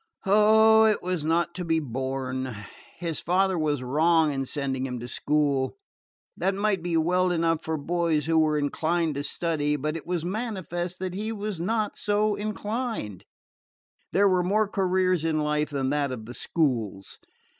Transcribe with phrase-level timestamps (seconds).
[0.25, 2.55] Oh, it was not to be borne!
[2.97, 5.77] His father was wrong in sending him to school.
[6.35, 10.25] That might be well enough for boys who were inclined to study, but it was
[10.25, 13.25] manifest that he was not so inclined.
[14.11, 17.19] There were more careers in life than that of the schools.